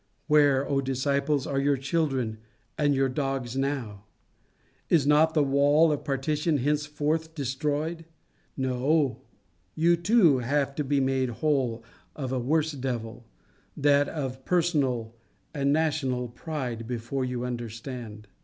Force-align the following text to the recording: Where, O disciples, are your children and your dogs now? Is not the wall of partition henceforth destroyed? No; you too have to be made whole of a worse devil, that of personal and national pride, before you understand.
Where, 0.25 0.67
O 0.67 0.81
disciples, 0.81 1.45
are 1.45 1.59
your 1.59 1.77
children 1.77 2.39
and 2.75 2.95
your 2.95 3.07
dogs 3.07 3.55
now? 3.55 4.05
Is 4.89 5.05
not 5.05 5.35
the 5.35 5.43
wall 5.43 5.91
of 5.91 6.03
partition 6.03 6.57
henceforth 6.57 7.35
destroyed? 7.35 8.05
No; 8.57 9.21
you 9.75 9.95
too 9.95 10.39
have 10.39 10.73
to 10.77 10.83
be 10.83 10.99
made 10.99 11.29
whole 11.29 11.83
of 12.15 12.31
a 12.31 12.39
worse 12.39 12.71
devil, 12.71 13.27
that 13.77 14.09
of 14.09 14.43
personal 14.43 15.13
and 15.53 15.71
national 15.71 16.29
pride, 16.29 16.87
before 16.87 17.23
you 17.23 17.45
understand. 17.45 18.25